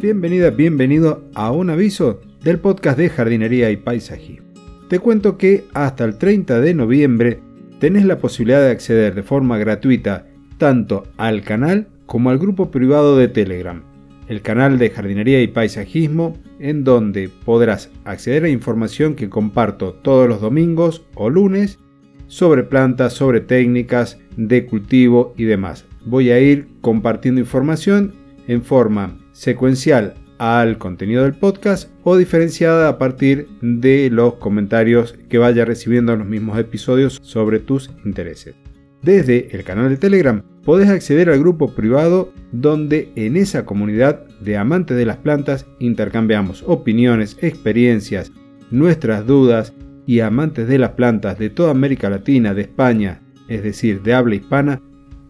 [0.00, 4.46] Bienvenida, bienvenido a un aviso del podcast de jardinería y paisajismo.
[4.88, 7.40] Te cuento que hasta el 30 de noviembre
[7.80, 10.26] tenés la posibilidad de acceder de forma gratuita
[10.56, 13.82] tanto al canal como al grupo privado de Telegram,
[14.26, 20.26] el canal de jardinería y paisajismo, en donde podrás acceder a información que comparto todos
[20.26, 21.78] los domingos o lunes
[22.26, 25.84] sobre plantas, sobre técnicas de cultivo y demás.
[26.06, 28.14] Voy a ir compartiendo información
[28.46, 35.38] en forma secuencial al contenido del podcast o diferenciada a partir de los comentarios que
[35.38, 38.54] vaya recibiendo en los mismos episodios sobre tus intereses.
[39.00, 44.58] Desde el canal de Telegram podés acceder al grupo privado donde en esa comunidad de
[44.58, 48.32] amantes de las plantas intercambiamos opiniones, experiencias,
[48.70, 49.72] nuestras dudas
[50.06, 54.34] y amantes de las plantas de toda América Latina, de España, es decir, de habla
[54.34, 54.82] hispana,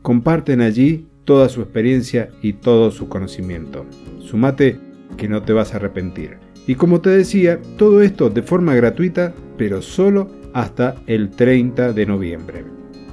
[0.02, 3.86] comparten allí toda su experiencia y todo su conocimiento.
[4.18, 4.80] Sumate
[5.16, 6.38] que no te vas a arrepentir.
[6.66, 12.04] Y como te decía, todo esto de forma gratuita, pero solo hasta el 30 de
[12.04, 12.64] noviembre.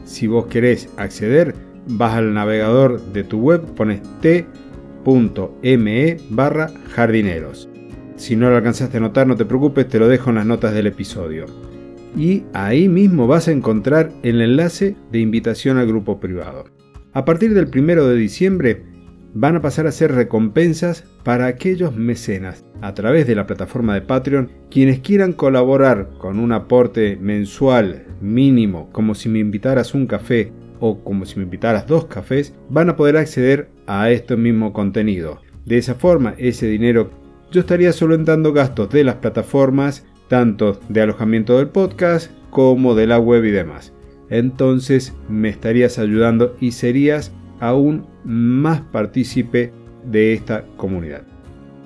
[0.04, 1.54] Si vos querés acceder,
[1.86, 7.70] vas al navegador de tu web, pones t.me barra jardineros.
[8.16, 10.74] Si no lo alcanzaste a notar, no te preocupes, te lo dejo en las notas
[10.74, 11.46] del episodio.
[12.18, 16.77] Y ahí mismo vas a encontrar el enlace de invitación al grupo privado.
[17.14, 18.84] A partir del 1 de diciembre
[19.34, 24.02] van a pasar a ser recompensas para aquellos mecenas a través de la plataforma de
[24.02, 30.52] Patreon quienes quieran colaborar con un aporte mensual mínimo como si me invitaras un café
[30.80, 35.42] o como si me invitaras dos cafés van a poder acceder a este mismo contenido.
[35.66, 37.12] De esa forma ese dinero
[37.52, 43.20] yo estaría solventando gastos de las plataformas, tanto de alojamiento del podcast como de la
[43.20, 43.94] web y demás.
[44.30, 49.72] Entonces me estarías ayudando y serías aún más partícipe
[50.06, 51.24] de esta comunidad.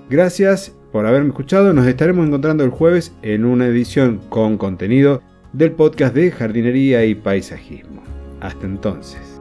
[0.09, 5.21] Gracias por haberme escuchado, nos estaremos encontrando el jueves en una edición con contenido
[5.53, 8.03] del podcast de jardinería y paisajismo.
[8.41, 9.40] Hasta entonces.